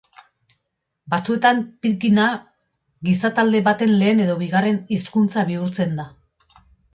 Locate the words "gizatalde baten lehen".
3.09-4.25